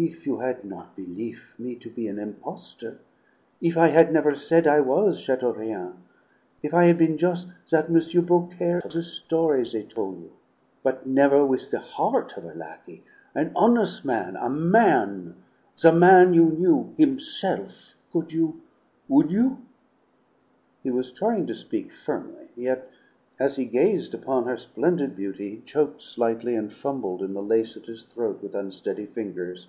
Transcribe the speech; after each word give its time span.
"If 0.00 0.26
you 0.26 0.38
had 0.38 0.64
not 0.64 0.94
belief' 0.94 1.56
me 1.58 1.74
to 1.74 1.90
be 1.90 2.06
an 2.06 2.20
impostor; 2.20 3.00
if 3.60 3.76
I 3.76 3.88
had 3.88 4.12
never 4.12 4.36
said 4.36 4.64
I 4.64 4.78
was 4.78 5.18
Chateaurien; 5.20 5.94
if 6.62 6.72
I 6.72 6.84
had 6.84 6.96
been 6.98 7.18
jus' 7.18 7.46
that 7.72 7.90
Monsieur 7.90 8.20
Beaucaire 8.20 8.78
of 8.84 8.92
the 8.92 9.02
story 9.02 9.64
they 9.64 9.82
tol' 9.82 10.12
you, 10.12 10.30
but 10.84 11.08
never 11.08 11.44
with 11.44 11.72
the 11.72 11.80
heart 11.80 12.36
of 12.36 12.44
a 12.44 12.54
lackey, 12.54 13.02
an 13.34 13.50
hones' 13.56 14.04
man, 14.04 14.36
a 14.36 14.48
man, 14.48 15.34
the 15.82 15.90
man 15.90 16.32
you 16.32 16.44
knew, 16.44 16.94
himself, 16.96 17.96
could 18.12 18.32
you 18.32 18.60
would 19.08 19.32
you" 19.32 19.58
He 20.84 20.92
was 20.92 21.10
trying 21.10 21.48
to 21.48 21.56
speak 21.56 21.90
firmly; 21.90 22.50
yet, 22.54 22.88
as 23.40 23.56
he 23.56 23.64
gazed 23.64 24.14
upon 24.14 24.44
her 24.44 24.58
splendid 24.58 25.16
beauty, 25.16 25.56
he 25.56 25.62
choked 25.62 26.02
slightly, 26.02 26.54
and 26.54 26.72
fumbled 26.72 27.20
in 27.20 27.34
the 27.34 27.42
lace 27.42 27.76
at 27.76 27.86
his 27.86 28.04
throat 28.04 28.40
with 28.44 28.54
unsteady 28.54 29.06
fingers. 29.06 29.66